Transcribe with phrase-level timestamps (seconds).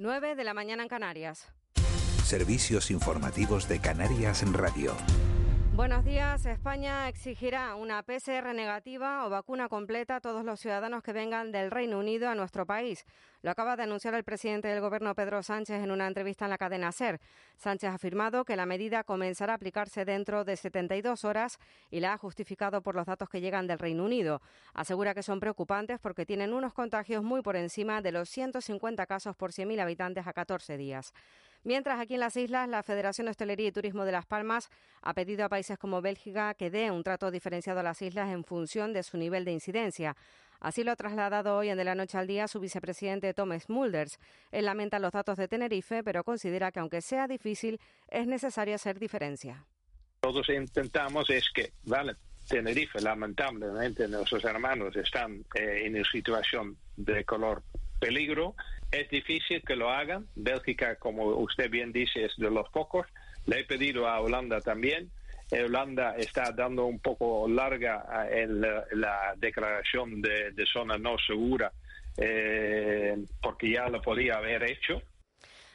[0.00, 1.48] 9 de la mañana en Canarias.
[2.22, 4.94] Servicios informativos de Canarias en Radio.
[5.78, 6.44] Buenos días.
[6.44, 11.70] España exigirá una PCR negativa o vacuna completa a todos los ciudadanos que vengan del
[11.70, 13.06] Reino Unido a nuestro país.
[13.42, 16.58] Lo acaba de anunciar el presidente del Gobierno, Pedro Sánchez, en una entrevista en la
[16.58, 17.20] cadena SER.
[17.58, 21.60] Sánchez ha afirmado que la medida comenzará a aplicarse dentro de 72 horas
[21.92, 24.42] y la ha justificado por los datos que llegan del Reino Unido.
[24.74, 29.36] Asegura que son preocupantes porque tienen unos contagios muy por encima de los 150 casos
[29.36, 31.14] por 100.000 habitantes a 14 días.
[31.68, 34.70] Mientras aquí en las islas, la Federación de Hostelería y Turismo de Las Palmas
[35.02, 38.42] ha pedido a países como Bélgica que dé un trato diferenciado a las islas en
[38.42, 40.16] función de su nivel de incidencia.
[40.60, 44.18] Así lo ha trasladado hoy en De la Noche al Día su vicepresidente Thomas Mulders.
[44.50, 48.98] Él lamenta los datos de Tenerife, pero considera que aunque sea difícil, es necesario hacer
[48.98, 49.66] diferencia.
[50.20, 52.14] Todos intentamos es que, vale,
[52.48, 57.62] Tenerife, lamentablemente, nuestros hermanos están eh, en una situación de color
[57.98, 58.54] peligro.
[58.90, 60.26] Es difícil que lo hagan.
[60.34, 63.06] Bélgica, como usted bien dice, es de los pocos.
[63.46, 65.10] Le he pedido a Holanda también.
[65.50, 71.72] Holanda está dando un poco larga en la, declaración de, zona no segura
[72.18, 75.00] eh, porque ya lo podía haber hecho.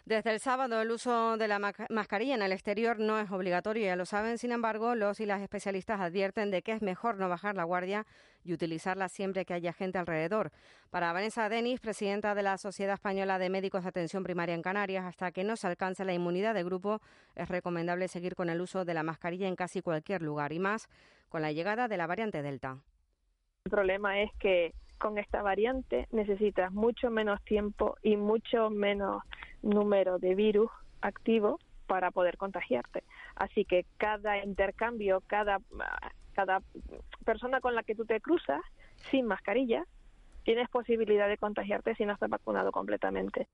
[0.05, 3.95] Desde el sábado el uso de la mascarilla en el exterior no es obligatorio, ya
[3.95, 4.37] lo saben.
[4.37, 8.05] Sin embargo, los y las especialistas advierten de que es mejor no bajar la guardia
[8.43, 10.51] y utilizarla siempre que haya gente alrededor.
[10.89, 15.05] Para Vanessa Denis, presidenta de la Sociedad Española de Médicos de Atención Primaria en Canarias,
[15.05, 16.99] hasta que no se alcance la inmunidad de grupo,
[17.35, 20.89] es recomendable seguir con el uso de la mascarilla en casi cualquier lugar y más
[21.29, 22.77] con la llegada de la variante Delta.
[23.65, 29.23] El problema es que con esta variante necesitas mucho menos tiempo y mucho menos
[29.61, 30.69] número de virus
[31.01, 33.03] activo para poder contagiarte.
[33.35, 35.59] Así que cada intercambio, cada,
[36.33, 36.61] cada
[37.25, 38.61] persona con la que tú te cruzas
[39.09, 39.85] sin mascarilla,
[40.43, 43.47] tienes posibilidad de contagiarte si no estás vacunado completamente.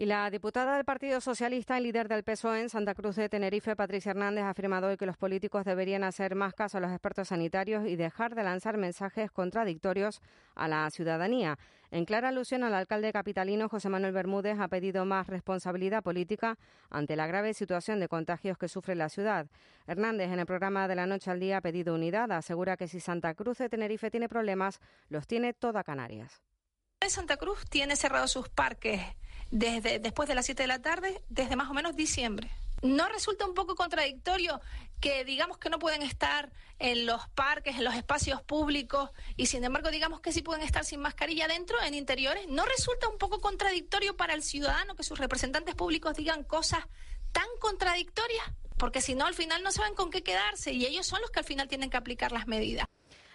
[0.00, 3.74] Y la diputada del Partido Socialista y líder del PSOE en Santa Cruz de Tenerife,
[3.74, 7.26] Patricia Hernández, ha afirmado hoy que los políticos deberían hacer más caso a los expertos
[7.26, 10.20] sanitarios y dejar de lanzar mensajes contradictorios
[10.54, 11.58] a la ciudadanía.
[11.90, 16.58] En clara alusión al alcalde capitalino José Manuel Bermúdez ha pedido más responsabilidad política
[16.90, 19.48] ante la grave situación de contagios que sufre la ciudad.
[19.88, 22.30] Hernández en el programa de la noche al día ha pedido unidad.
[22.30, 24.78] Asegura que si Santa Cruz de Tenerife tiene problemas,
[25.08, 26.40] los tiene toda Canarias.
[27.08, 29.00] Santa Cruz tiene cerrados sus parques
[29.50, 32.50] desde después de las 7 de la tarde, desde más o menos diciembre.
[32.82, 34.60] ¿No resulta un poco contradictorio
[35.00, 39.64] que digamos que no pueden estar en los parques, en los espacios públicos y sin
[39.64, 42.46] embargo digamos que sí pueden estar sin mascarilla dentro, en interiores?
[42.48, 46.84] ¿No resulta un poco contradictorio para el ciudadano que sus representantes públicos digan cosas
[47.32, 48.44] tan contradictorias?
[48.76, 51.40] Porque si no, al final no saben con qué quedarse y ellos son los que
[51.40, 52.86] al final tienen que aplicar las medidas.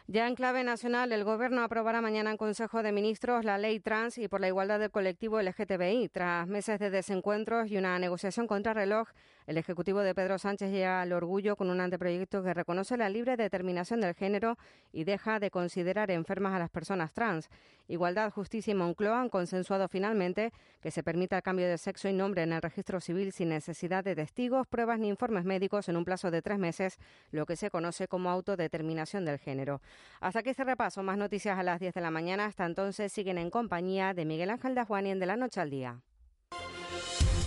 [0.08, 4.18] Ya en clave nacional, el Gobierno aprobará mañana en Consejo de Ministros la ley trans
[4.18, 6.10] y por la igualdad del colectivo LGTBI.
[6.10, 9.08] Tras meses de desencuentros y una negociación contra reloj,
[9.48, 13.38] el Ejecutivo de Pedro Sánchez llega al orgullo con un anteproyecto que reconoce la libre
[13.38, 14.58] determinación del género
[14.92, 17.50] y deja de considerar enfermas a las personas trans.
[17.88, 22.14] Igualdad, Justicia y Moncloa han consensuado finalmente que se permita el cambio de sexo y
[22.14, 26.06] nombre en el registro civil sin necesidad de testigos, pruebas ni informes médicos en un
[26.06, 26.98] plazo de tres meses,
[27.32, 29.82] lo que se conoce como autodeterminación del género.
[30.22, 31.04] Hasta aquí este repaso.
[31.04, 32.46] Más noticias a las 10 de la mañana.
[32.46, 36.02] Hasta entonces siguen en compañía de Miguel Ángel Dajuani en De la Noche al Día.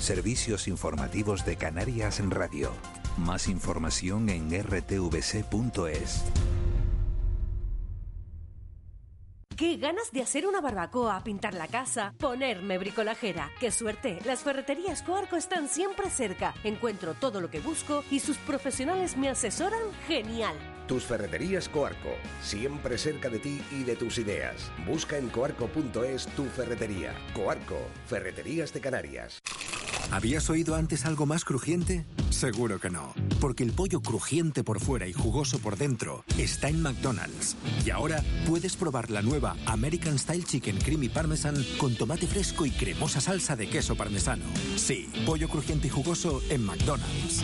[0.06, 2.71] Servicios informativos de Canarias en Radio.
[3.17, 6.22] Más información en rtvc.es.
[9.56, 13.50] Qué ganas de hacer una barbacoa, pintar la casa, ponerme bricolajera.
[13.59, 16.54] Qué suerte, las ferreterías Coarco están siempre cerca.
[16.63, 20.54] Encuentro todo lo que busco y sus profesionales me asesoran genial.
[20.86, 24.71] Tus ferreterías Coarco, siempre cerca de ti y de tus ideas.
[24.86, 27.12] Busca en coarco.es tu ferretería.
[27.34, 29.41] Coarco, Ferreterías de Canarias.
[30.12, 32.06] ¿Habías oído antes algo más crujiente?
[32.30, 36.80] Seguro que no, porque el pollo crujiente por fuera y jugoso por dentro está en
[36.80, 37.56] McDonald's.
[37.84, 42.71] Y ahora puedes probar la nueva American Style Chicken Creamy Parmesan con tomate fresco y
[42.71, 44.44] cremosa salsa de queso parmesano.
[44.77, 47.42] Sí, pollo crujiente y jugoso en McDonald's.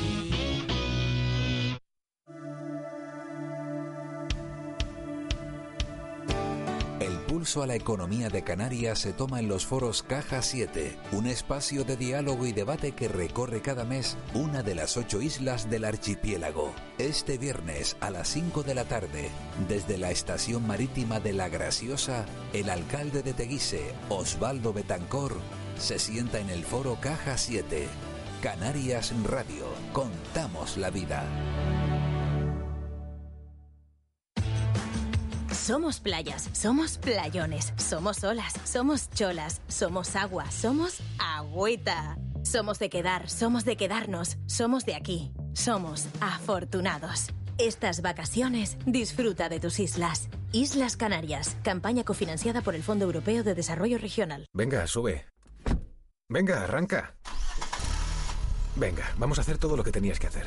[7.42, 11.82] Pulso a la economía de Canarias se toma en los foros Caja 7, un espacio
[11.82, 16.72] de diálogo y debate que recorre cada mes una de las ocho islas del archipiélago.
[16.98, 19.28] Este viernes a las 5 de la tarde,
[19.68, 25.34] desde la estación marítima de La Graciosa, el alcalde de Teguise, Osvaldo Betancor,
[25.78, 27.88] se sienta en el foro Caja 7.
[28.40, 31.24] Canarias Radio, contamos la vida.
[35.62, 42.18] Somos playas, somos playones, somos olas, somos cholas, somos agua, somos agüita.
[42.42, 47.28] Somos de quedar, somos de quedarnos, somos de aquí, somos afortunados.
[47.58, 50.28] Estas vacaciones disfruta de tus islas.
[50.50, 54.46] Islas Canarias, campaña cofinanciada por el Fondo Europeo de Desarrollo Regional.
[54.52, 55.26] Venga, sube.
[56.28, 57.14] Venga, arranca.
[58.74, 60.46] Venga, vamos a hacer todo lo que tenías que hacer.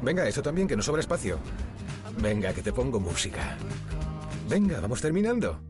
[0.00, 1.38] Venga, eso también, que nos sobra espacio.
[2.18, 3.58] Venga, que te pongo música.
[4.48, 5.60] Venga, vamos terminando.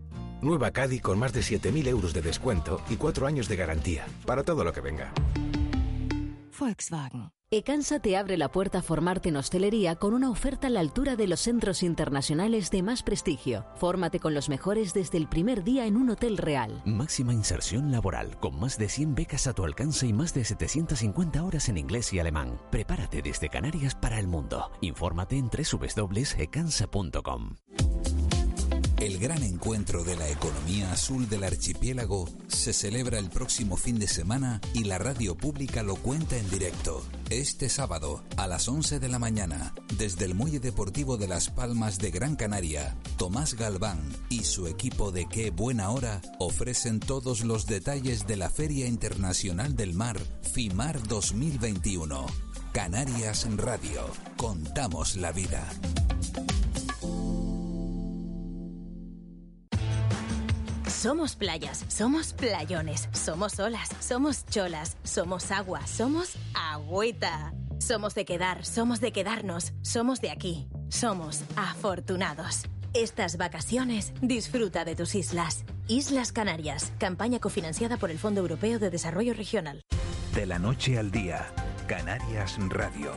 [0.42, 4.06] Nueva Caddy con más de 7.000 euros de descuento y 4 años de garantía.
[4.26, 5.12] Para todo lo que venga.
[6.58, 7.30] Volkswagen.
[7.48, 11.14] Ecansa te abre la puerta a formarte en hostelería con una oferta a la altura
[11.14, 13.64] de los centros internacionales de más prestigio.
[13.76, 16.82] Fórmate con los mejores desde el primer día en un hotel real.
[16.84, 21.44] Máxima inserción laboral, con más de 100 becas a tu alcance y más de 750
[21.44, 22.60] horas en inglés y alemán.
[22.72, 24.72] Prepárate desde Canarias para el mundo.
[24.80, 27.54] Infórmate en www.ecansa.com.
[29.06, 34.08] El gran encuentro de la economía azul del archipiélago se celebra el próximo fin de
[34.08, 37.04] semana y la radio pública lo cuenta en directo.
[37.30, 42.00] Este sábado, a las 11 de la mañana, desde el Muelle Deportivo de Las Palmas
[42.00, 47.66] de Gran Canaria, Tomás Galván y su equipo de Qué Buena Hora ofrecen todos los
[47.66, 50.18] detalles de la Feria Internacional del Mar,
[50.52, 52.26] FIMAR 2021.
[52.72, 54.10] Canarias Radio.
[54.36, 55.64] Contamos la vida.
[60.96, 67.52] Somos playas, somos playones, somos olas, somos cholas, somos agua, somos agüita.
[67.78, 72.62] Somos de quedar, somos de quedarnos, somos de aquí, somos afortunados.
[72.94, 75.66] Estas vacaciones disfruta de tus islas.
[75.86, 79.82] Islas Canarias, campaña cofinanciada por el Fondo Europeo de Desarrollo Regional.
[80.34, 81.52] De la noche al día,
[81.86, 83.12] Canarias Radio.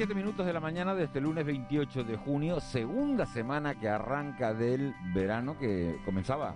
[0.00, 4.54] 7 minutos de la mañana de este lunes 28 de junio, segunda semana que arranca
[4.54, 6.54] del verano que comenzaba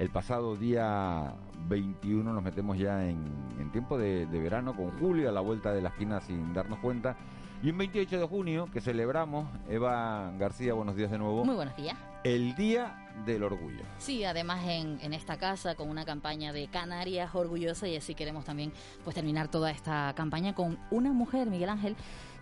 [0.00, 1.36] el pasado día
[1.68, 2.32] 21.
[2.32, 5.90] Nos metemos ya en, tiempo de, de, verano con julio a la vuelta de la
[5.90, 7.16] esquina sin darnos cuenta.
[7.62, 11.44] Y un 28 de junio que celebramos, Eva García, buenos días de nuevo.
[11.44, 11.96] Muy buenos días.
[12.24, 13.84] El Día del Orgullo.
[13.98, 18.44] Sí, además en, en, esta casa con una campaña de Canarias orgullosa y así queremos
[18.44, 18.72] también
[19.04, 21.96] pues terminar toda esta campaña con una mujer, Miguel Ángel,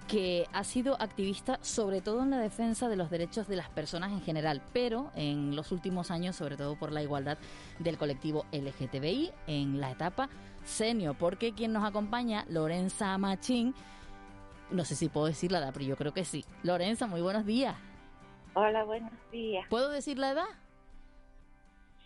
[0.09, 4.11] que ha sido activista sobre todo en la defensa de los derechos de las personas
[4.11, 7.39] en general, pero en los últimos años sobre todo por la igualdad
[7.79, 10.29] del colectivo LGTBI en la etapa
[10.65, 13.75] senior, porque quien nos acompaña, Lorenza Machín,
[14.71, 16.45] no sé si puedo decir la edad, pero yo creo que sí.
[16.63, 17.77] Lorenza, muy buenos días.
[18.55, 19.67] Hola, buenos días.
[19.69, 20.49] ¿Puedo decir la edad?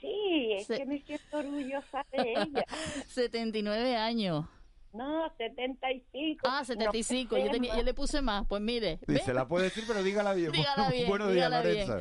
[0.01, 2.65] Sí, es que me siento orgullosa de ella.
[3.07, 4.47] 79 años.
[4.93, 6.47] No, 75.
[6.47, 7.39] Ah, 75.
[7.39, 8.47] yo, tenía, yo le puse más.
[8.47, 8.99] Pues mire.
[9.25, 10.53] Se la puede decir, pero dígala bien.
[10.53, 12.01] dígala bien Buenos días, Lorenza.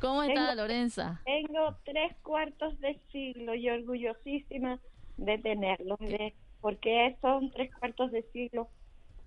[0.00, 1.20] ¿Cómo está, Lorenza?
[1.24, 4.78] Tengo tres cuartos de siglo y orgullosísima
[5.18, 8.68] de tenerlos, de, porque son tres cuartos de siglo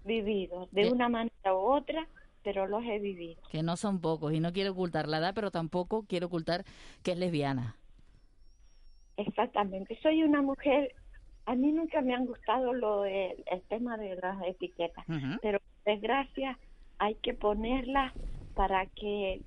[0.04, 2.08] vividos, de una manera u otra,
[2.44, 3.42] pero los he vivido.
[3.52, 6.66] Que no son pocos, y no quiero ocultar la edad, pero tampoco quiero ocultar
[7.04, 7.78] que es lesbiana.
[9.18, 10.00] Exactamente.
[10.02, 10.96] Soy una mujer
[11.46, 15.06] a mí nunca me han gustado lo el tema de las etiquetas,
[15.42, 16.58] pero desgracia
[17.00, 18.14] hay que ponerlas
[18.56, 19.42] para que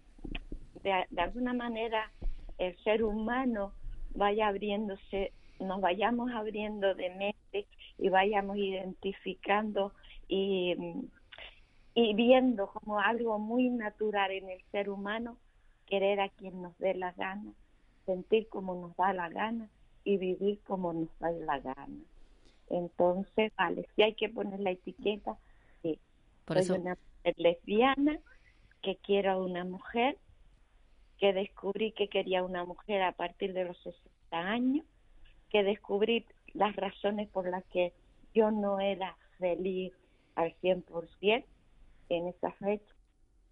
[0.82, 2.10] de, de, alguna manera
[2.58, 3.72] el ser humano
[4.14, 7.66] vaya abriéndose, nos vayamos abriendo de mente
[7.98, 9.92] y vayamos identificando
[10.28, 10.74] y,
[11.94, 15.38] y viendo como algo muy natural en el ser humano,
[15.86, 17.52] querer a quien nos dé la gana,
[18.04, 19.70] sentir como nos da la gana
[20.06, 21.98] y vivir como nos da la gana.
[22.70, 25.36] Entonces, vale, si hay que poner la etiqueta,
[25.82, 25.98] sí.
[26.44, 28.20] Por Soy una mujer lesbiana
[28.82, 30.16] que quiero a una mujer,
[31.18, 34.86] que descubrí que quería una mujer a partir de los 60 años,
[35.50, 37.92] que descubrí las razones por las que
[38.32, 39.92] yo no era feliz
[40.36, 41.44] al 100%
[42.10, 42.94] en esa fecha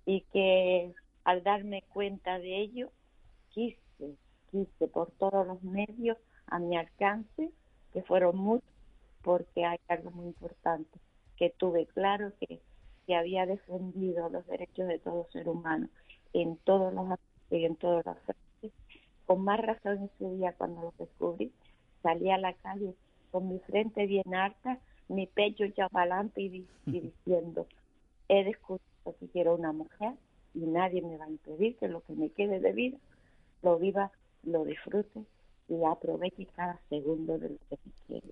[0.06, 0.92] y que
[1.25, 2.92] al darme cuenta de ello
[3.49, 3.80] quise,
[4.52, 7.50] quise por todos los medios a mi alcance,
[7.92, 8.68] que fueron muchos,
[9.22, 10.98] porque hay algo muy importante,
[11.36, 12.60] que tuve claro que,
[13.06, 15.88] que había defendido los derechos de todo ser humano
[16.32, 18.78] en todos los aspectos y en todos los frentes.
[19.26, 21.52] Con más razón ese día cuando lo descubrí,
[22.02, 22.94] salí a la calle
[23.30, 27.66] con mi frente bien alta, mi pecho ya para adelante y, y diciendo,
[28.28, 30.14] he descubierto que quiero una mujer
[30.54, 32.98] y nadie me va a impedir que lo que me quede de vida
[33.62, 35.24] lo viva, lo disfrute
[35.68, 38.28] y aproveche cada segundo de lo que quiere.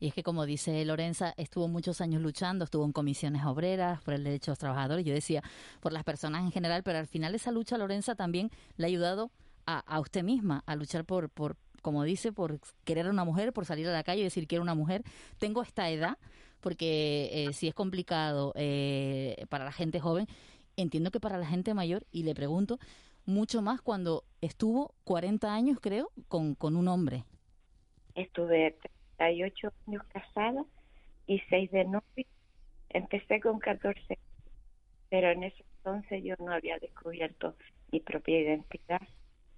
[0.00, 4.14] Y es que, como dice Lorenza, estuvo muchos años luchando, estuvo en comisiones obreras por
[4.14, 5.42] el derecho de los trabajadores, yo decía,
[5.80, 9.30] por las personas en general, pero al final esa lucha, Lorenza, también le ha ayudado
[9.66, 13.52] a, a usted misma a luchar por, por, como dice, por querer a una mujer,
[13.52, 15.04] por salir a la calle y decir quiero una mujer.
[15.38, 16.18] Tengo esta edad,
[16.60, 20.26] porque eh, si es complicado eh, para la gente joven,
[20.76, 22.78] entiendo que para la gente mayor, y le pregunto,
[23.26, 27.24] mucho más cuando estuvo 40 años, creo, con, con un hombre.
[28.14, 28.76] Estuve
[29.16, 30.64] 38 años casada
[31.26, 32.26] y 6 de novio.
[32.90, 34.18] Empecé con 14,
[35.10, 37.56] pero en ese entonces yo no había descubierto
[37.90, 39.02] mi propia identidad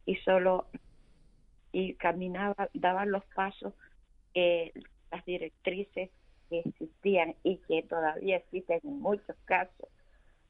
[0.07, 0.67] y solo
[1.73, 3.75] y caminaba, daba los pasos
[4.33, 4.73] que
[5.11, 6.11] las directrices
[6.49, 9.89] que existían y que todavía existen en muchos casos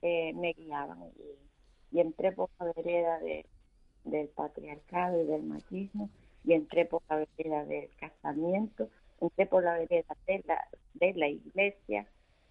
[0.02, 1.55] eh, me guiaban y,
[1.96, 3.46] y entré por la vereda de,
[4.04, 6.10] del patriarcado y del machismo
[6.44, 10.58] y entré por la vereda del casamiento, entré por la vereda de la,
[10.92, 12.06] de la iglesia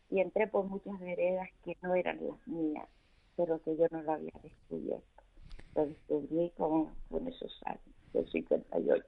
[0.09, 2.89] y entré por muchas veredas que no eran las mías,
[3.35, 5.05] pero que yo no lo había descubierto.
[5.75, 7.81] Lo descubrí con, con esos años,
[8.13, 9.05] del 58.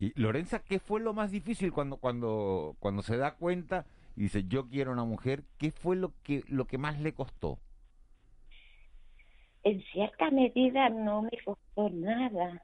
[0.00, 3.86] Y Lorenza, ¿qué fue lo más difícil cuando cuando cuando se da cuenta
[4.16, 5.44] y dice yo quiero una mujer?
[5.56, 7.58] ¿Qué fue lo que lo que más le costó?
[9.66, 12.62] En cierta medida no me costó nada,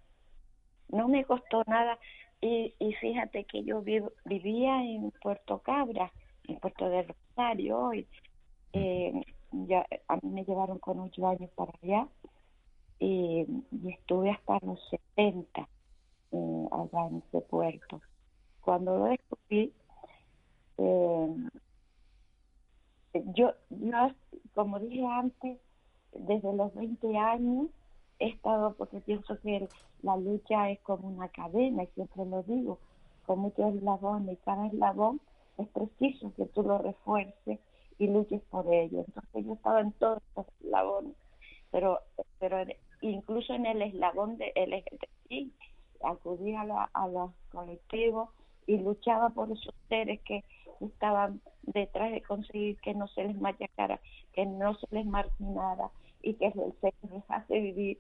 [0.88, 1.98] no me costó nada.
[2.40, 6.12] Y, y fíjate que yo vivo, vivía en Puerto Cabra,
[6.46, 8.06] en Puerto del Rosario hoy.
[8.72, 12.06] Eh, ya, a mí me llevaron con ocho años para allá
[13.00, 14.78] y, y estuve hasta los
[15.16, 15.68] 70
[16.30, 18.00] eh, allá en ese puerto.
[18.60, 19.72] Cuando lo descubrí,
[20.78, 21.34] eh,
[23.34, 24.08] yo, yo,
[24.54, 25.58] como dije antes,
[26.14, 27.68] desde los 20 años
[28.18, 29.68] he estado, porque pienso que
[30.02, 32.78] la lucha es como una cadena, y siempre lo digo,
[33.26, 35.20] con muchos eslabones, y cada eslabón
[35.58, 37.58] es preciso que tú lo refuerces
[37.98, 39.04] y luches por ello.
[39.06, 41.14] Entonces yo estaba en todos los eslabones,
[41.70, 42.00] pero,
[42.38, 42.58] pero
[43.00, 45.52] incluso en el eslabón de LGTBI,
[46.04, 48.30] acudía a, la, a los colectivos
[48.66, 50.44] y luchaba por esos seres que
[50.80, 54.00] estaban detrás de conseguir que no se les machacara,
[54.32, 55.90] que no se les marginara
[56.22, 57.98] y que se les dejase vivir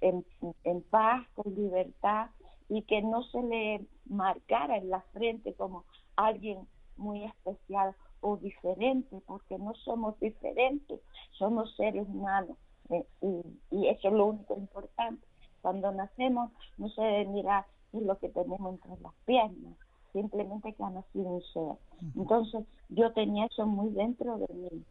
[0.00, 0.24] en,
[0.64, 2.30] en paz, con libertad
[2.68, 5.84] y que no se le marcara en la frente como
[6.16, 6.66] alguien
[6.96, 11.00] muy especial o diferente, porque no somos diferentes,
[11.32, 12.56] somos seres humanos
[12.90, 15.26] eh, y, y eso es lo único importante.
[15.60, 19.74] Cuando nacemos no se debe mirar lo que tenemos entre las piernas,
[20.12, 21.76] simplemente que ha nacido un ser.
[22.16, 24.84] Entonces yo tenía eso muy dentro de mí.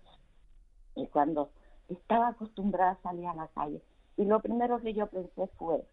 [0.95, 1.49] Y cuando
[1.93, 3.81] estaba acostumbrada a salir a la calle,
[4.17, 5.83] y lo primero que yo pensé fue,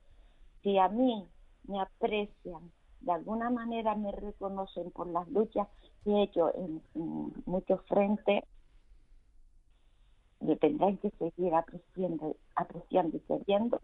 [0.63, 1.27] si a mí
[1.65, 5.69] me aprecian, de alguna manera me reconocen por las luchas
[6.05, 8.45] que he hecho en, en muchos frentes,
[10.41, 13.81] me tendrán que seguir apreciando, apreciando y queriendo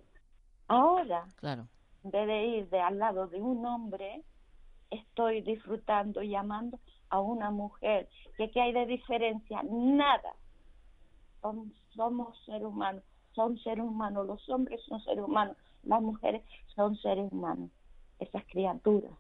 [0.69, 1.69] Ahora, claro.
[2.03, 4.25] en vez de ir de al lado de un hombre,
[4.91, 8.09] estoy disfrutando y amando a una mujer.
[8.37, 9.63] ¿Qué, qué hay de diferencia?
[9.63, 10.35] Nada.
[11.41, 16.43] Son, somos seres humanos, son seres humanos, los hombres son seres humanos, las mujeres
[16.75, 17.71] son seres humanos.
[18.19, 19.13] Esas criaturas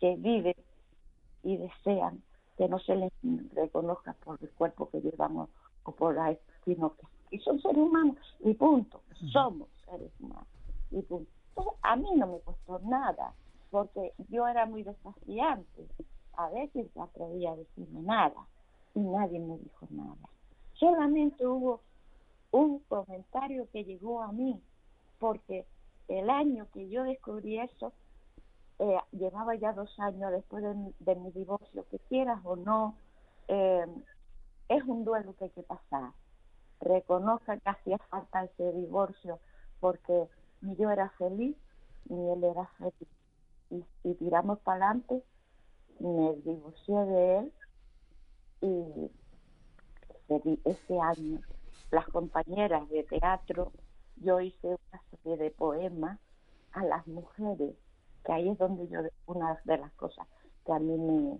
[0.00, 0.54] que viven
[1.42, 2.22] y desean
[2.56, 3.12] que no se les
[3.54, 5.48] reconozca por el cuerpo que llevamos
[5.84, 10.46] o por la sino que y son seres humanos y punto, somos seres humanos
[10.90, 11.30] y punto.
[11.50, 13.34] Entonces, a mí no me costó nada
[13.70, 15.86] porque yo era muy desafiante,
[16.34, 18.46] a veces no atrevía a decirme nada
[18.94, 20.16] y nadie me dijo nada.
[20.78, 21.80] Solamente hubo
[22.50, 24.60] un comentario que llegó a mí
[25.18, 25.66] porque
[26.08, 27.92] el año que yo descubrí eso,
[28.78, 32.94] eh, llevaba ya dos años después de, mi divorcio, que quieras o no,
[33.48, 33.86] eh,
[34.68, 36.12] es un duelo que hay que pasar
[36.80, 39.38] reconozca que hacía falta ese divorcio
[39.80, 40.28] porque
[40.60, 41.56] ni yo era feliz
[42.08, 42.94] ni él era feliz.
[43.70, 45.22] Y, y tiramos para adelante,
[46.00, 47.52] me divorcié de él
[48.62, 49.10] y
[50.64, 51.40] ese año
[51.90, 53.72] las compañeras de teatro,
[54.16, 56.18] yo hice una serie de poemas
[56.72, 57.74] a las mujeres,
[58.24, 60.26] que ahí es donde yo, una de las cosas
[60.66, 61.38] que a mí me,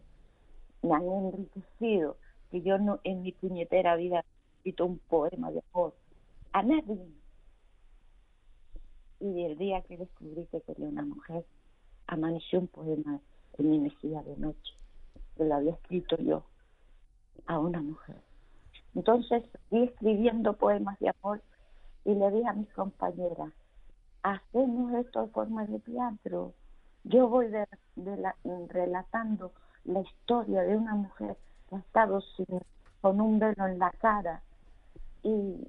[0.82, 2.16] me han enriquecido,
[2.50, 5.94] que yo no en mi puñetera vida he escrito un poema de amor
[6.52, 7.12] a nadie.
[9.20, 11.44] Y el día que descubrí que quería una mujer,
[12.06, 13.20] amaneció un poema
[13.58, 14.74] en mi mesilla de noche,
[15.36, 16.44] que lo había escrito yo
[17.46, 18.27] a una mujer.
[18.98, 21.40] Entonces, fui escribiendo poemas de amor
[22.04, 23.52] y le dije a mis compañeras,
[24.24, 26.52] hacemos esto de forma de teatro.
[27.04, 27.64] Yo voy de,
[28.68, 29.52] relatando
[29.84, 31.36] la historia de una mujer
[31.68, 32.60] que ha estado sin,
[33.00, 34.42] con un velo en la cara
[35.22, 35.68] y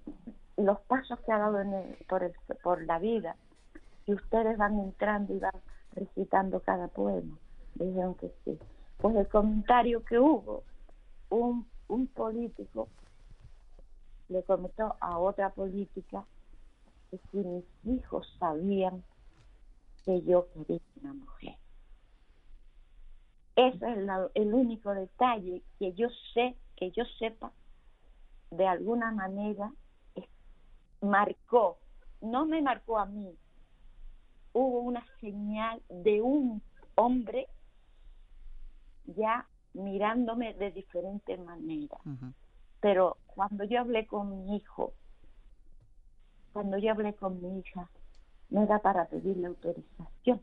[0.57, 2.33] los pasos que ha dado en por,
[2.63, 3.35] por la vida.
[4.07, 5.61] Y ustedes van entrando y van
[5.93, 7.37] recitando cada poema.
[7.75, 8.57] Dijeron que sí.
[8.97, 10.63] Pues el comentario que hubo,
[11.29, 12.87] un, un político
[14.29, 16.25] le comentó a otra política
[17.09, 19.03] que si mis hijos sabían
[20.05, 21.57] que yo quería una mujer.
[23.55, 27.51] Ese es el único detalle que yo sé, que yo sepa,
[28.51, 29.73] de alguna manera
[31.01, 31.77] marcó,
[32.21, 33.37] no me marcó a mí,
[34.53, 36.61] hubo una señal de un
[36.95, 37.47] hombre
[39.05, 41.97] ya mirándome de diferente manera.
[42.81, 44.93] Pero cuando yo hablé con mi hijo,
[46.53, 47.89] cuando yo hablé con mi hija,
[48.49, 50.41] no era para pedirle autorización,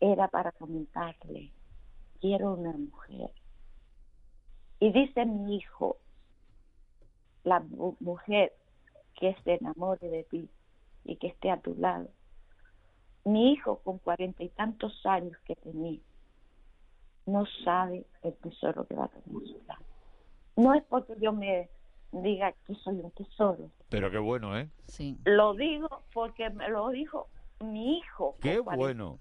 [0.00, 1.52] era para comentarle,
[2.20, 3.30] quiero una mujer.
[4.80, 5.98] Y dice mi hijo,
[7.44, 7.60] la
[8.00, 8.52] mujer
[9.14, 10.50] que se enamore de ti
[11.04, 12.08] y que esté a tu lado.
[13.24, 16.00] Mi hijo con cuarenta y tantos años que tenía,
[17.26, 19.91] no sabe el tesoro que va a tener su lado.
[20.56, 21.70] No es porque yo me
[22.12, 23.70] diga que soy un tesoro.
[23.88, 24.68] Pero qué bueno, ¿eh?
[24.86, 25.18] Sí.
[25.24, 27.28] Lo digo porque me lo dijo
[27.60, 28.36] mi hijo.
[28.40, 29.18] Qué bueno.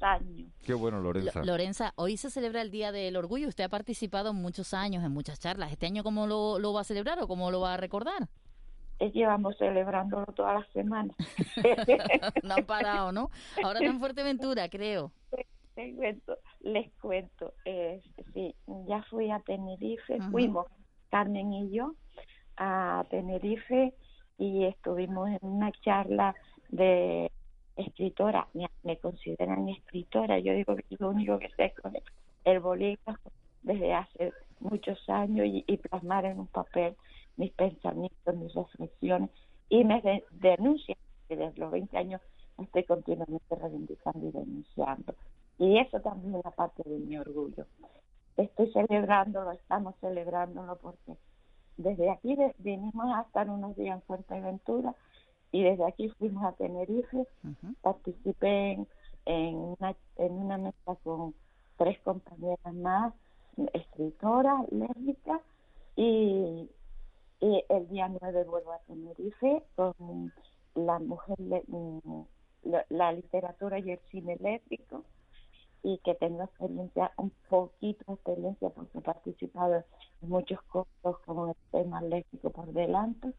[0.00, 0.50] Años.
[0.64, 1.44] Qué bueno, Lorenza.
[1.44, 3.46] Lorenza, hoy se celebra el Día del Orgullo.
[3.46, 5.70] Usted ha participado en muchos años, en muchas charlas.
[5.70, 8.28] ¿Este año cómo lo, lo va a celebrar o cómo lo va a recordar?
[8.98, 11.14] llevamos celebrándolo toda la semana.
[12.42, 13.30] no han parado, ¿no?
[13.62, 15.12] Ahora en Fuerteventura, creo.
[15.76, 17.52] Les cuento, les cuento.
[17.66, 18.00] Eh,
[18.32, 18.54] sí,
[18.86, 20.66] ya fui a Tenerife, fuimos
[21.10, 21.94] Carmen y yo
[22.56, 23.92] a Tenerife
[24.38, 26.34] y estuvimos en una charla
[26.68, 27.30] de
[27.76, 28.46] escritora.
[28.84, 30.38] Me, consideran escritora.
[30.38, 32.02] Yo digo que lo único que sé es
[32.44, 33.30] el bolígrafo
[33.62, 36.96] desde hace muchos años y plasmar en un papel
[37.36, 39.30] mis pensamientos, mis reflexiones
[39.68, 42.20] y me denuncian que desde los 20 años
[42.58, 45.14] estoy continuamente reivindicando y denunciando.
[45.58, 47.66] Y eso también es una parte de mi orgullo.
[48.36, 51.16] Estoy celebrándolo, estamos celebrándolo porque
[51.76, 54.94] desde aquí vinimos a estar unos días en Fuerteventura
[55.52, 57.26] y desde aquí fuimos a Tenerife,
[57.82, 58.78] participé
[59.24, 61.34] en, una, en una mesa con
[61.76, 63.14] tres compañeras más,
[63.72, 65.40] escritoras, lésbicas,
[65.94, 66.68] y
[67.40, 70.32] y el día 9 vuelvo a Tenerife con
[70.74, 72.22] la mujer, mm,
[72.90, 75.04] la, literatura y el cine eléctrico
[75.86, 79.76] y que tengo experiencia, un poquito de experiencia porque he participado
[80.20, 83.32] en muchos cursos con el tema léxico por delante,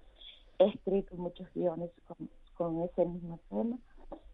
[0.57, 3.77] he escrito muchos guiones con, con ese mismo tema.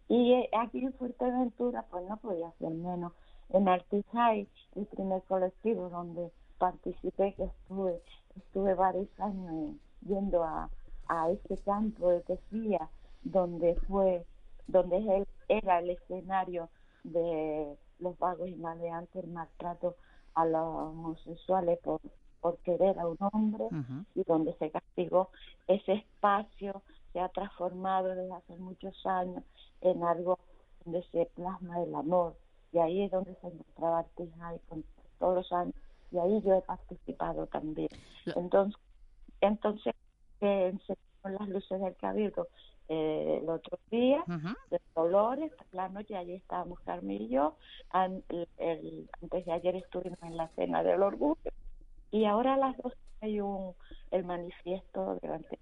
[0.08, 3.12] Y eh, aquí en Fuerteventura pues no podía ser menos.
[3.48, 4.46] En Artijay,
[4.76, 8.00] el primer colectivo donde participé, que estuve,
[8.36, 10.70] estuve varios años yendo a,
[11.08, 12.88] a este campo de Tefía,
[13.24, 14.24] donde fue,
[14.68, 16.68] donde él era el escenario
[17.02, 19.96] de los vagos y maleantes, el maltrato
[20.34, 22.00] a los homosexuales por,
[22.40, 23.68] por querer a un hombre
[24.14, 25.30] y donde se castigó.
[25.66, 29.42] Ese espacio se ha transformado desde hace muchos años
[29.80, 30.38] en algo
[30.84, 32.36] donde se plasma el amor.
[32.72, 34.84] Y ahí es donde se encontraba Artijay con
[35.18, 35.74] todos los años.
[36.10, 37.88] Y ahí yo he participado también.
[38.26, 38.80] Entonces,
[39.40, 39.94] entonces
[40.40, 40.76] eh,
[41.22, 42.48] las luces del cabildo
[42.88, 44.24] eh, el otro día,
[44.70, 47.56] de Dolores, la noche allí estábamos Carmen y yo,
[48.58, 51.50] el, antes de ayer estuvimos en la cena del orgullo
[52.10, 53.74] y ahora a las dos hay un
[54.10, 55.58] el manifiesto delante,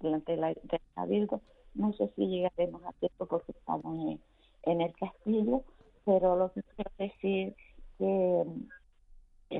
[0.00, 1.40] delante del cabildo,
[1.74, 4.20] no sé si llegaremos a tiempo porque estamos en,
[4.64, 5.62] en el castillo,
[6.04, 7.54] pero lo que quiero decir
[7.98, 8.44] que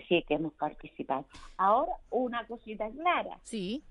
[0.08, 1.24] sí que hemos participado.
[1.56, 3.38] Ahora, una cosita clara.
[3.42, 3.82] Sí.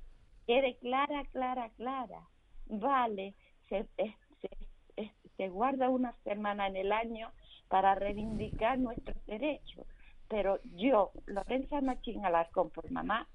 [0.48, 2.28] Quede clara, clara, clara.
[2.70, 3.34] Vale,
[3.68, 7.32] se, se, se guarda una semana en el año
[7.68, 9.86] para reivindicar nuestros derechos.
[10.28, 13.28] Pero yo, Lorenza Machín Alarcón por mamá,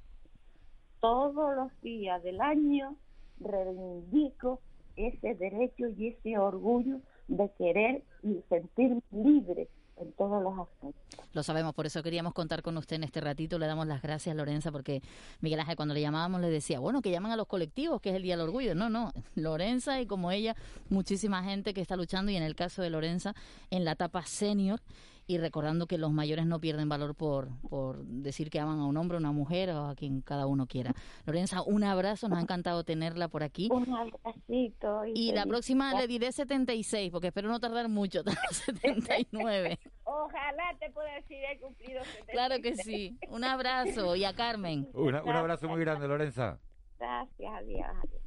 [1.01, 2.97] todos los días del año
[3.40, 4.61] reivindico
[4.97, 11.26] ese derecho y ese orgullo de querer y sentirme libre en todos los aspectos.
[11.33, 13.59] Lo sabemos, por eso queríamos contar con usted en este ratito.
[13.59, 15.02] Le damos las gracias, Lorenza, porque
[15.40, 18.16] Miguel Ángel cuando le llamábamos le decía, bueno, que llaman a los colectivos, que es
[18.16, 18.74] el Día del Orgullo.
[18.74, 20.57] No, no, Lorenza y como ella,
[20.88, 23.35] muchísima gente que está luchando y en el caso de Lorenza,
[23.70, 24.80] en la etapa senior
[25.26, 28.96] y recordando que los mayores no pierden valor por, por decir que aman a un
[28.96, 30.94] hombre, a una mujer o a quien cada uno quiera.
[31.26, 33.68] Lorenza, un abrazo, nos ha encantado tenerla por aquí.
[33.70, 35.02] Un abracito.
[35.14, 39.78] Y, la próxima le diré 76, porque espero no tardar mucho, 79.
[40.04, 42.26] Ojalá te pueda decir he cumplido 76.
[42.30, 43.18] Claro que sí.
[43.28, 44.88] Un abrazo y a Carmen.
[44.94, 46.58] un abrazo muy grande, Lorenza.
[46.98, 47.87] Gracias, adiós.
[48.02, 48.23] adiós.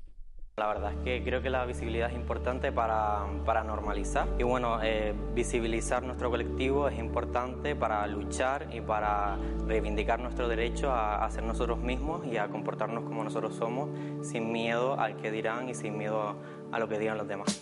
[0.59, 4.79] La verdad es que creo que la visibilidad es importante para, para normalizar y bueno,
[4.81, 11.29] eh, visibilizar nuestro colectivo es importante para luchar y para reivindicar nuestro derecho a, a
[11.29, 13.89] ser nosotros mismos y a comportarnos como nosotros somos
[14.23, 16.35] sin miedo al que dirán y sin miedo
[16.71, 17.61] a lo que digan los demás.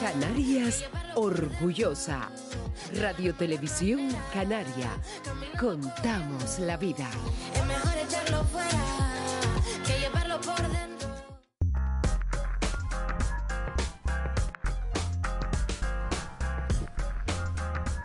[0.00, 2.30] Canarias Orgullosa.
[3.00, 4.90] Radio Televisión Canaria.
[5.60, 7.08] Contamos la vida.
[7.54, 9.07] Es mejor echarlo fuera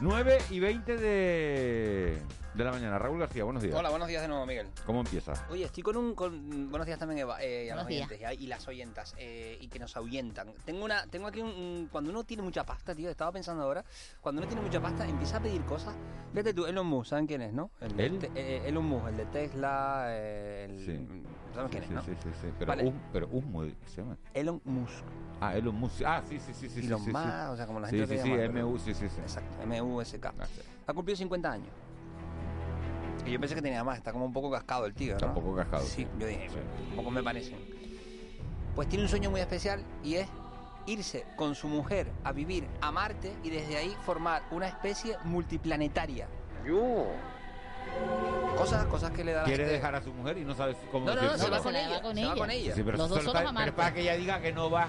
[0.03, 2.21] 9 y 20 de,
[2.53, 2.99] de la mañana.
[2.99, 3.75] Raúl García, buenos días.
[3.75, 4.67] Hola, buenos días de nuevo, Miguel.
[4.85, 5.43] ¿Cómo empiezas?
[5.49, 6.13] Oye, estoy con un...
[6.13, 6.69] Con...
[6.69, 9.79] Buenos días también, Eva, eh, a los oyentes y, y las oyentas, eh, y que
[9.79, 10.53] nos ahuyentan.
[10.65, 13.83] Tengo una tengo aquí un, un- Cuando uno tiene mucha pasta, tío, estaba pensando ahora,
[14.21, 15.95] cuando uno tiene mucha pasta, empieza a pedir cosas.
[16.31, 17.71] Fíjate tú, Elon Musk, ¿saben quién es, no?
[17.81, 18.19] El de ¿Él?
[18.19, 20.79] te- eh, Elon Musk, el de Tesla, eh, el...
[20.85, 21.21] Sí.
[21.55, 22.01] ¿Saben quién sí, es, no?
[22.03, 22.47] Sí, sí, sí.
[22.57, 22.83] Pero, Vale.
[22.85, 24.17] un, pero Usmo, ¿qué se llama?
[24.33, 25.03] Elon Musk.
[25.41, 26.01] Ah, Elon Musk.
[26.05, 26.69] Ah, sí, sí, sí.
[26.69, 27.29] sí Elon sí, sí, Musk, sí.
[27.51, 29.21] o sea, como la Sí, gente sí, lo sí, llama, pero- MU, sí, sí, sí.
[29.21, 30.33] Exacto, M-U-S-K.
[30.39, 30.61] Ah, sí.
[30.87, 31.69] Ha cumplido 50 años.
[33.25, 35.17] Y yo pensé que tenía más, está como un poco cascado el tío, ¿no?
[35.17, 35.83] Está un poco cascado.
[35.85, 36.55] Sí, yo dije, Sí.
[36.89, 37.57] un poco me parecen.
[38.75, 40.27] Pues tiene un sueño muy especial y es
[40.85, 46.27] irse con su mujer a vivir a Marte y desde ahí formar una especie multiplanetaria.
[46.65, 47.05] Yo.
[48.57, 50.75] Cosas, cosas que le da la Quiere gente- dejar a su mujer y no sabe
[50.91, 52.01] cómo No, no, no, se va con la ella.
[52.01, 52.39] con se va ella.
[52.39, 52.75] con ella.
[52.75, 53.69] Sí, pero Los eso dos solo solos está- a pero Marte.
[53.69, 54.87] es para que ella diga que no va,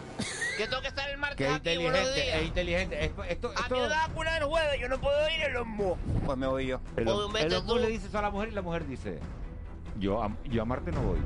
[0.57, 2.37] Que tengo que estar en Marte que es aquí, buenos inteligente, días.
[2.37, 3.05] es inteligente.
[3.05, 5.57] Es- esto, A mí esto, me da vacuna el jueves, yo no puedo ir el
[5.57, 5.99] homo.
[6.25, 6.81] Pues me voy yo.
[6.97, 7.77] el, el hombre tú.
[7.79, 9.19] le dice eso a la mujer y la mujer dice,
[9.99, 11.19] yo a, yo a Marte no voy.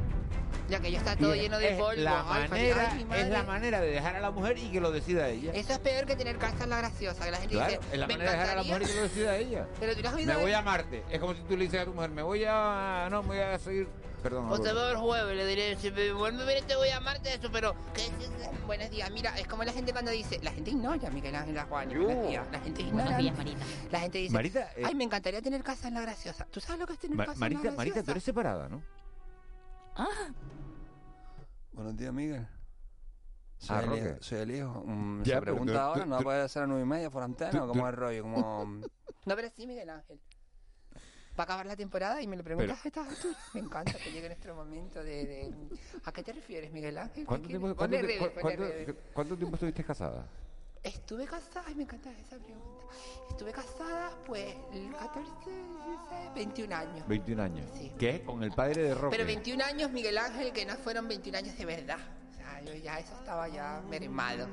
[0.68, 2.02] Ya que ya está todo lleno de es polvo.
[2.02, 4.90] La Ay, manera, ay, es la manera de dejar a la mujer y que lo
[4.92, 5.52] decida ella.
[5.54, 7.98] Eso es peor que tener casa en la graciosa, que la gente Claro, dice, es
[7.98, 8.72] la "Me manera de dejar a la encantaría".
[8.78, 9.66] mujer y que lo decida ella.
[9.80, 11.04] Pero tú no has oído Me voy a Marte.
[11.10, 13.08] Es como si tú le dices a tu mujer, me voy a...
[13.10, 13.88] No, me voy a seguir...
[14.22, 14.50] Perdón.
[14.50, 16.96] O te veo el jueves, le diré, si me vuelve a ver te voy a
[16.96, 18.50] amarte eso, pero ¿qué es eso?
[18.66, 21.88] Buenos días, mira, es como la gente cuando dice, la gente ignora, Miguel Ángel Juan,
[21.88, 23.04] buenos días, la gente ignora.
[23.04, 23.64] Buenos días, Marita.
[23.92, 26.48] La gente dice, Marita, eh, ay, me encantaría tener casa en la graciosa.
[26.50, 28.10] ¿Tú sabes lo que es tener Ma- casa Marita, en la Marita, tú graciosa?
[28.10, 28.82] eres separada, ¿no?
[29.98, 30.06] Ah,
[31.72, 32.46] Buenos días, Miguel.
[33.58, 34.82] Soy, Ah, el, hijo, soy el hijo.
[34.86, 37.10] Mm, Ya, se pero pregunta ahora, tú- ¿no tú- puede ser a nueve y media
[37.10, 38.22] por antena cómo es el rollo?
[38.22, 38.64] Como...
[39.26, 40.20] no, pero sí, Miguel Ángel.
[41.38, 43.26] Va a acabar la temporada y me lo preguntas a estas.
[43.54, 45.54] Me encanta que llegue nuestro momento de, de-
[46.04, 47.22] ¿A qué te refieres, Miguel Ángel?
[47.22, 47.60] ¿Qué ¿Cuánto quieres?
[47.62, 48.96] tiempo, Ponle cuánto, redes, cu- ponle cuánto- redes.
[49.14, 50.26] cuánto tiempo estuviste casada?
[50.82, 52.86] Estuve casada, ay, me encanta esa pregunta.
[53.30, 57.08] Estuve casada, pues, el 14, 16, 21 años.
[57.08, 57.70] 21 años.
[57.76, 57.92] Sí.
[57.98, 58.22] ¿Qué?
[58.22, 59.16] Con el padre de Roque.
[59.16, 61.98] Pero 21 años, Miguel Ángel, que no fueron 21 años de verdad.
[62.30, 64.48] O sea, yo ya eso estaba ya mermado.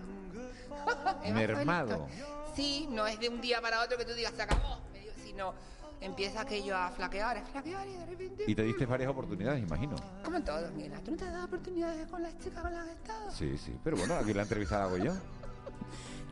[1.33, 2.07] Mermado.
[2.55, 4.79] Sí, no es de un día para otro que tú digas, se acabó,
[5.23, 5.53] sino
[6.01, 8.43] empieza aquello a flaquear, a flaquear y de repente...
[8.47, 9.95] Y te diste varias oportunidades, imagino.
[10.23, 11.05] Como en todo, Miguel Ángel.
[11.05, 13.31] ¿Tú no te has dado oportunidades con las chicas con las que has estado?
[13.31, 13.77] Sí, sí.
[13.83, 15.13] Pero bueno, aquí la entrevista la hago yo.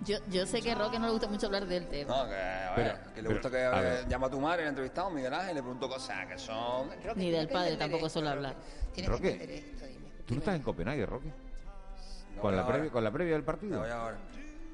[0.06, 2.15] Yo, yo sé que a Roque no le gusta mucho hablar del tema.
[2.23, 3.93] No, que, a Pero- ver, que le pero, gusta que a a ver.
[3.93, 6.89] ver, llama a tu madre, le ha entrevistado Miguel Ángel, le pregunto cosas que son...
[7.03, 8.56] Roque, Ni del padre tampoco suele hablar.
[8.93, 10.06] Tienes Roque, que entender esto, dime.
[10.25, 11.32] Tú no estás en Copenhague, Roque.
[12.36, 12.73] No Con la, ahora.
[12.73, 13.79] previa, con la previa del partido.
[13.79, 14.17] voy ahora.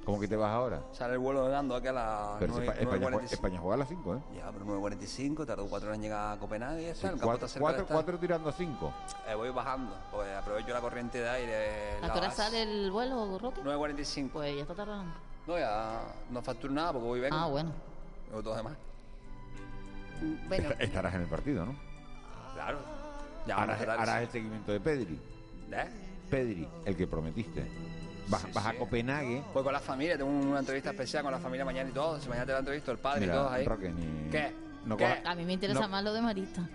[0.09, 0.81] ¿Cómo que te vas ahora?
[0.91, 3.33] Sale el vuelo de Nando aquí a las Pero si 9, Espa- España, jue- 9.45.
[3.33, 4.19] España juega a las 5, ¿eh?
[4.37, 7.07] Ya, pero 9.45, tardó 4 horas en llegar a Copenhague y ya Sí, está.
[7.09, 8.93] el campo cuatro, está cuatro, cuatro tirando a 5.
[9.27, 11.91] Eh, voy bajando, pues aprovecho la corriente de aire.
[12.01, 13.61] ¿A qué hora sale el vuelo, Roque?
[13.63, 14.29] 9.45.
[14.33, 15.13] Pues ya está tardando.
[15.45, 17.35] No, ya no facturo nada porque voy vengo.
[17.37, 17.71] Ah, bueno.
[18.29, 18.73] Luego todo demás.
[20.47, 21.75] Bueno, Est- Estarás en el partido, ¿no?
[22.55, 22.79] claro.
[23.45, 25.19] Ya harás, harás el seguimiento de Pedri.
[25.71, 25.89] ¿Eh?
[26.31, 27.67] Pedri, el que prometiste.
[28.29, 28.73] Vas, Sí, vas a.
[28.73, 29.43] Copenhague.
[29.53, 32.19] Voy con la familia, tengo una entrevista especial con la familia mañana y todo.
[32.21, 33.65] Si mañana te la entrevisto, el padre y todos ahí.
[33.65, 34.29] Roque, ni...
[34.29, 34.51] ¿Qué?
[34.85, 35.05] No ¿Qué?
[35.25, 36.67] A mí me interesa no- más lo de Marita.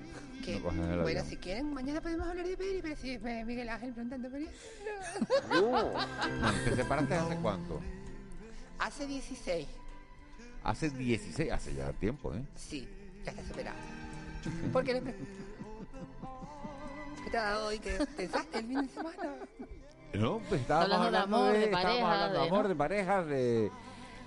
[0.45, 0.61] ¿Qué?
[0.61, 4.29] No bueno, si quieren, mañana podemos hablar de Pedri, pero si es Miguel Ángel preguntando
[4.29, 4.51] por eso.
[6.65, 7.81] ¿Te separaste hace cuánto?
[8.79, 9.67] Hace 16.
[10.65, 12.43] Hace 16, hace ya tiempo, ¿eh?
[12.57, 12.87] Sí,
[13.25, 13.77] ya está superado.
[14.73, 15.03] ¿Por qué le
[17.25, 17.31] pregunto?
[17.31, 17.79] ¿Qué te ha dado hoy?
[17.79, 19.35] ¿Qué pensaste el fin de semana?
[20.15, 21.65] No, pues estábamos Hablando de amor, de
[22.15, 22.69] hablando de de- amor, ¿no?
[22.69, 23.71] de parejas, de,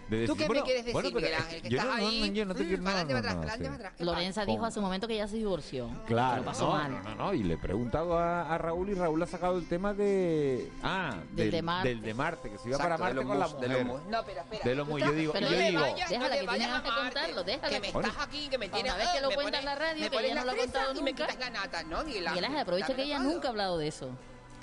[0.10, 1.62] de ¿Tú decir, qué me bueno, quieres decir, bueno, pero Miguel es Ángel?
[1.62, 3.42] que yo estás no, no, ahí, yo no te mm, quiero para adelante, no, para
[3.42, 3.66] atrás, sí.
[3.66, 3.94] atrás.
[3.98, 5.90] ¿Qué Lorenza dijo hace un momento que ella se divorció.
[6.08, 6.92] Claro, lo pasó no, mal.
[6.92, 9.68] no, no, no, y le he preguntado a, a Raúl y Raúl ha sacado el
[9.68, 11.90] tema de ah, Del de Marte.
[11.90, 13.86] del de Marte, que se iba Exacto, para de Marte con la mus, de mujer.
[13.86, 14.10] los mus.
[14.10, 14.64] No, pero espera.
[14.64, 16.68] De tú mus, estás- yo digo, no yo te digo, vayas, Déjala te que vayas
[16.68, 17.70] tienes a que contarlo, déjala.
[17.70, 18.94] Que me estás aquí, que me tienes...
[18.94, 20.56] Una vez que lo me cuenta en la radio, me que ella no lo ha
[20.56, 21.28] contado y me nunca.
[21.28, 22.58] quitas la nata, ¿no, Miguel Ángel?
[22.58, 24.10] Aprovecha que ella nunca ha hablado de eso.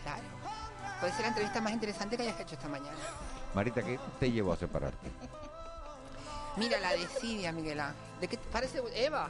[0.02, 0.22] Claro.
[1.00, 2.96] Puede ser la entrevista más interesante que hayas hecho esta mañana.
[3.54, 5.06] Marita, ¿qué te llevó a separarte?
[6.56, 7.96] Mira la desidia, Miguel Ángel.
[8.20, 9.28] ¿De qué te parece Eva?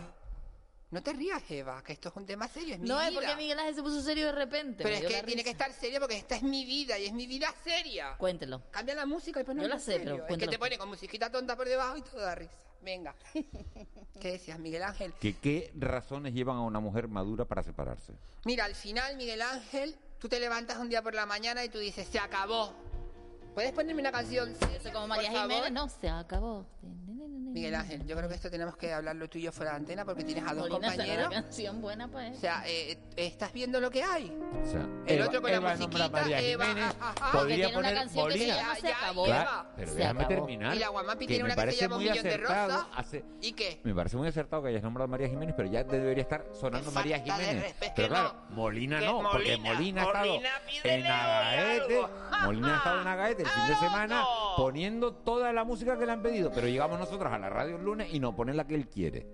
[0.91, 3.09] No te rías, Eva, que esto es un tema serio, es mi No vida.
[3.09, 4.83] es porque Miguel Ángel se puso serio de repente.
[4.85, 7.27] Pero es que tiene que estar serio porque esta es mi vida y es mi
[7.27, 8.15] vida seria.
[8.17, 8.63] Cuéntelo.
[8.71, 10.23] Cambia la música y ponlo Yo la sé, serio.
[10.23, 12.53] pero Es que te pone con musiquita tonta por debajo y todo da risa.
[12.83, 13.15] Venga.
[14.21, 15.13] ¿Qué decías, Miguel Ángel?
[15.15, 18.13] ¿Que ¿Qué razones llevan a una mujer madura para separarse?
[18.45, 21.79] Mira, al final, Miguel Ángel, tú te levantas un día por la mañana y tú
[21.79, 22.73] dices, se acabó.
[23.55, 24.51] ¿Puedes ponerme una canción?
[24.75, 25.53] Eso como María por favor?
[25.55, 26.67] Jiménez, no, se acabó.
[27.55, 30.05] Miguel Ángel, yo creo que esto tenemos que hablarlo tú y yo fuera de antena
[30.05, 31.27] porque tienes a dos Molina compañeros.
[31.29, 32.35] una canción buena para él.
[32.35, 34.37] O sea, eh, ¿estás viendo lo que hay?
[34.61, 36.95] O sea, El Eva- otro con la Eva nombra a musiquita, María Eva, Jiménez,
[37.33, 38.57] podría tiene una poner que se Molina.
[38.57, 39.25] llama Se acabó.
[39.27, 40.35] Claro, pero Se déjame acabó.
[40.35, 40.75] terminar.
[40.75, 42.73] Y la Guamapi tiene me una que se parece llama Un muy Millón de acertado
[42.73, 42.87] Rosas.
[42.97, 43.81] hace- ¿Y qué?
[43.85, 46.91] Me parece muy acertado que hayas nombrado a María Jiménez, pero ya debería estar sonando
[46.91, 47.73] María Jiménez.
[47.95, 48.57] Pero claro, no.
[48.57, 50.41] Molina no, porque Molina, ha estado
[50.83, 52.01] en Agaete.
[52.45, 54.29] Molina ha estado en Agaete el fin de ¡Ah, semana no!
[54.57, 57.85] poniendo toda la música que le han pedido, pero llegamos nosotros a la radio el
[57.85, 59.27] lunes y no ponen la que él quiere.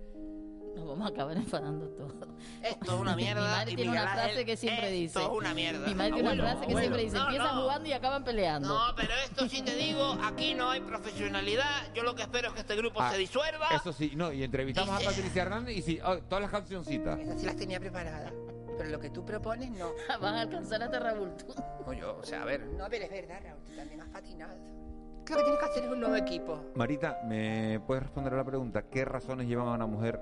[0.76, 2.14] Nos vamos a acabar enfadando todos.
[2.62, 3.42] Esto es una mierda.
[3.42, 5.18] Mi madre y tiene Miguel una Ángel, frase que siempre dice.
[5.18, 5.86] Esto es una mierda.
[5.86, 6.80] Mi madre tiene una frase que abuelo.
[6.80, 7.62] siempre dice, No, empiezan no.
[7.62, 8.68] jugando y acaban peleando.
[8.68, 11.92] No, pero esto sí te digo, aquí no hay profesionalidad.
[11.92, 13.68] Yo lo que espero es que este grupo Ah, se disuelva.
[13.74, 17.18] Eso sí, no, y entrevistamos a Patricia Hernández y sí, oh, todas las cancioncitas.
[17.18, 18.32] Esas sí las tenía preparadas.
[18.80, 19.90] Pero lo que tú propones, no.
[20.22, 21.36] Van a alcanzar hasta Raúl.
[21.36, 21.52] tú.
[21.84, 22.66] O yo, o sea, a ver.
[22.66, 24.56] No, pero es verdad, Raúl, tú también has patinado.
[24.56, 26.64] Lo que tienes que hacer es un nuevo equipo.
[26.76, 28.88] Marita, ¿me puedes responder a la pregunta?
[28.88, 30.18] ¿Qué razones llevan a una mujer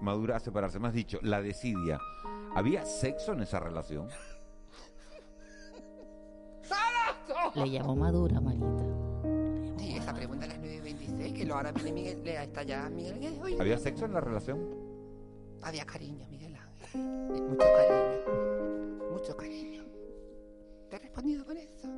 [0.00, 0.78] madura a separarse?
[0.78, 2.00] Me has dicho, la desidia.
[2.54, 4.08] ¿Había sexo en esa relación?
[7.56, 8.84] Le llamó Madura, Marita.
[9.84, 13.38] Y esa pregunta a las 9.26, que lo ahora viene Miguel, le está ya Miguel.
[13.42, 14.66] oye, ¿Había sexo en la relación?
[15.62, 16.57] Había cariño, Miguel.
[16.94, 19.10] Y Mucho cariño.
[19.12, 19.84] Mucho cariño.
[20.88, 21.88] ¿Te he respondido con eso?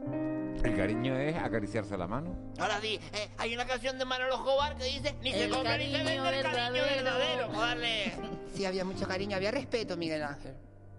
[0.65, 2.35] El cariño es acariciarse la mano.
[2.59, 5.77] Ahora sí, eh, hay una canción de Manolo Escobar que dice ni se El compra
[5.79, 7.49] ni se cariño vende el cariño verdadero.
[7.53, 8.13] Joderle.
[8.55, 10.55] Sí, había mucho cariño, había respeto, Miguel Ángel.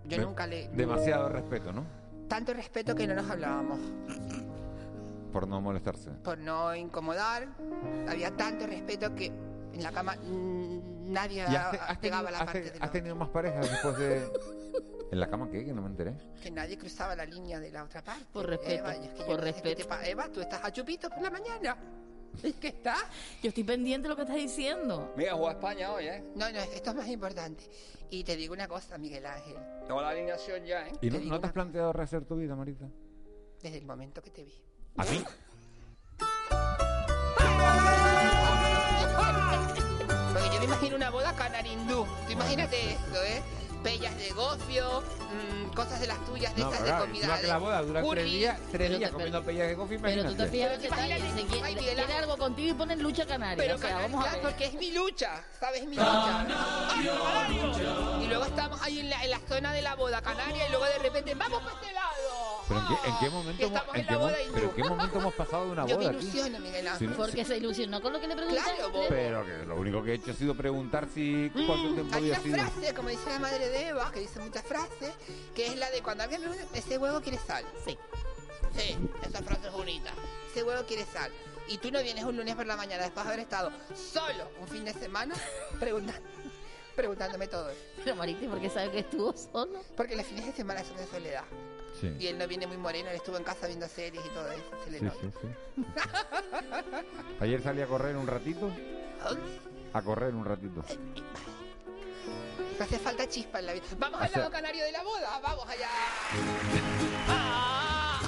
[0.06, 0.70] Yo nunca le...
[0.70, 1.86] Demasiado respeto, ¿no?
[2.28, 3.80] Tanto respeto que no nos hablábamos.
[5.32, 6.12] Por no molestarse.
[6.24, 7.48] Por no incomodar.
[8.10, 9.26] Había tanto respeto que
[9.74, 12.62] en la cama mm, nadie ¿Y has, te- has llegaba tenido, a la has parte
[12.62, 14.32] te- de has tenido más parejas después de...
[15.12, 15.66] ¿En la cama qué?
[15.66, 16.16] Que no me enteré.
[16.42, 18.24] que nadie cruzaba la línea de la otra parte.
[18.32, 19.88] Por respeto, Eva, es que por qué respeto.
[20.00, 21.78] te Eva, tú estás a chupitos por la mañana.
[22.42, 22.96] ¿Es que está?
[23.44, 25.14] Yo estoy pendiente de lo que estás diciendo.
[25.18, 26.24] Mira, juega España hoy, ¿eh?
[26.36, 27.66] No, no, esto es más importante.
[28.10, 29.58] Y te digo una cosa, Miguel Ángel.
[29.86, 30.94] Tengo la alineación ya, ¿eh?
[31.02, 32.88] ¿Y no, Te no te has planteado rehacer tu vida, Marita?
[33.62, 34.54] Desde el momento que te vi.
[34.96, 35.22] ¿A mí?
[40.82, 42.06] Imagino una boda canarindú.
[42.26, 43.42] Tú imagínate esto, ¿eh?
[43.84, 47.42] Pellas de gofio, mm, cosas de las tuyas, de No, esas pero de claro, comida.
[47.42, 48.24] que la boda dura tres curry.
[48.32, 50.52] días, tres días comiendo pellas de coffee, Pero tú te imagínate.
[50.52, 53.58] fijas Se quiere, quiere algo contigo y ponen lucha canaria.
[53.58, 54.42] Pero o sea, canario, vamos a ver.
[54.42, 55.84] porque es mi lucha, ¿sabes?
[55.88, 56.42] Mi lucha.
[56.42, 58.22] ¡Ay, canario!
[58.22, 60.86] Y luego estamos ahí en la, en la zona de la boda canaria y luego
[60.86, 62.61] de repente, ¡vamos para este lado!
[62.72, 64.54] ¿Pero en qué, en qué momento, hemos, estamos en en qué la mo- boda hindú.
[64.54, 66.26] pero en qué momento hemos pasado de una Yo me boda aquí?
[66.28, 68.76] ilusiono, Miguel Sí, Porque se ilusionó con lo que le preguntaste.
[68.76, 68.94] Claro.
[69.10, 72.20] Pero que lo único que he hecho ha sido preguntar si cuánto tiempo Mm, Hay
[72.20, 72.56] había una sido.
[72.56, 75.14] frase, como dice la madre de Eva, que dice muchas frases,
[75.54, 77.66] que es la de cuando alguien pregunta, ese huevo quiere sal.
[77.86, 77.98] Sí.
[78.78, 80.12] Sí, esa frase es bonita.
[80.52, 81.30] Ese huevo quiere sal.
[81.68, 84.68] Y tú no vienes un lunes por la mañana después de haber estado solo un
[84.68, 85.36] fin de semana
[85.80, 86.22] preguntando,
[86.96, 87.70] preguntándome todo.
[88.04, 89.80] Pero Marita, ¿y por qué sabe que estuvo solo?
[89.96, 91.44] Porque los fines de semana son de soledad.
[92.00, 92.16] Sí.
[92.20, 94.64] Y él no viene muy moreno, él estuvo en casa viendo series y todo eso.
[94.86, 95.48] Se le Sí, sí, sí.
[97.40, 98.72] Ayer salí a correr un ratito.
[99.94, 100.84] ¿A correr un ratito.
[102.80, 103.84] Me hace falta chispa en la vida.
[104.00, 105.90] Vamos O al lado canario de la boda, vamos allá.
[107.28, 108.20] Ah,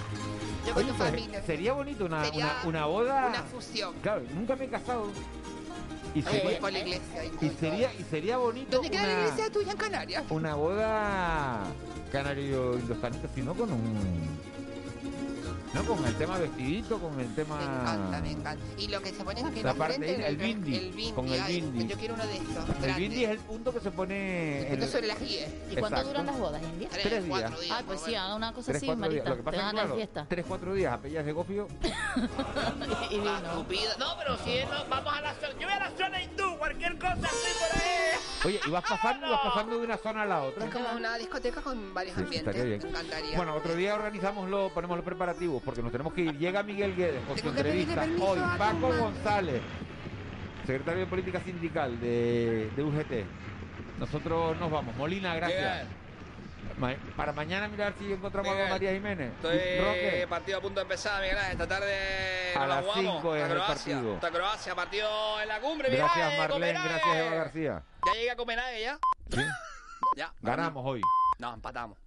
[0.68, 1.42] Yo con Oye, tu familia.
[1.44, 3.26] sería bonito una, Sería una, una boda.
[3.28, 3.94] Una fusión.
[4.02, 5.08] Claro, nunca me he casado.
[6.16, 7.26] Y Ay, voy sería, por la iglesia.
[7.42, 10.24] y sería, y sería bonito ¿Dónde queda la una, iglesia tuya en Canarias?
[10.30, 11.64] una boda
[12.12, 14.40] canario indostanita, sino con un
[15.74, 17.58] No, con el tema vestidito, con el tema...
[17.58, 18.64] Me encanta, me encanta.
[18.78, 20.92] Y lo que se ponen aquí en La la parte frente, ahí, el bindi, el
[20.92, 21.88] bindi, con el ay, bindi.
[21.88, 22.58] Yo quiero uno de estos.
[22.58, 22.98] El grandes.
[22.98, 24.72] bindi es el punto que se pone...
[24.72, 25.50] Esto el- sobre las guías.
[25.72, 26.08] ¿Y cuánto Exacto.
[26.10, 26.90] duran las bodas, India?
[26.92, 27.62] Tres, Tres cuatro días.
[27.62, 27.78] días.
[27.80, 29.24] Ah, pues sí, hagan una cosa Tres, así, cuatro días.
[29.26, 29.30] Marita.
[29.30, 30.26] Lo que Te pasa es van que, a la claro, fiesta.
[30.30, 31.68] tres, cuatro días a pellas de gofio.
[33.10, 33.42] y vino.
[33.98, 35.54] No, pero si es, no, vamos a la zona.
[35.60, 37.63] Yo voy a la zona hindú, cualquier cosa estoy.
[38.46, 40.66] Oye, y vas pasando, vas pasando de una zona a la otra.
[40.66, 42.48] Es como una discoteca con varios Sí, ambientes.
[42.56, 42.82] estaría bien.
[42.84, 43.38] Me encantaría.
[43.38, 46.38] Bueno, otro día organizamos lo, ponemos los preparativos porque nos tenemos que ir.
[46.38, 48.40] Llega Miguel Guedes con su entrevista hoy.
[48.58, 48.92] Paco.
[49.00, 49.62] González,
[50.66, 53.26] secretario de Política Sindical de, de UGT.
[54.00, 54.96] Nosotros nos vamos.
[54.98, 55.88] Molina, gracias.
[56.78, 59.32] Ma- para mañana mirar si encontramos a María Jiménez.
[59.34, 61.38] Estoy Roque, partido a punto de empezar, Miguel.
[61.52, 63.14] Esta tarde A las jugamos.
[63.16, 64.20] cinco es Hasta el partido.
[64.20, 65.90] Croacia, partido en la cumbre.
[65.90, 66.90] Gracias Marlene, Copenhague.
[66.90, 67.84] gracias Eva García.
[68.06, 69.00] Ya llegué a Copenhague ya.
[69.30, 69.42] Sí,
[70.18, 70.34] Ya.
[70.42, 71.02] ganamos hoy.
[71.40, 71.98] No, empatamos.